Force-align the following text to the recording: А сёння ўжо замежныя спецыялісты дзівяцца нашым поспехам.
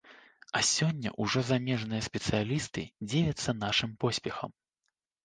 А 0.59 0.59
сёння 0.69 1.09
ўжо 1.25 1.43
замежныя 1.49 2.05
спецыялісты 2.07 2.87
дзівяцца 3.13 3.55
нашым 3.65 3.91
поспехам. 4.05 4.51